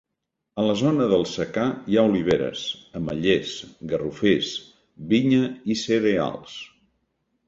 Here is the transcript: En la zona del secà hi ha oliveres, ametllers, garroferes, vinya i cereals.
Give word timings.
En 0.61 0.67
la 0.67 0.75
zona 0.77 1.07
del 1.09 1.25
secà 1.31 1.65
hi 1.91 1.99
ha 1.99 2.05
oliveres, 2.11 2.63
ametllers, 2.99 3.51
garroferes, 3.91 4.49
vinya 5.13 5.43
i 5.75 5.79
cereals. 5.83 6.57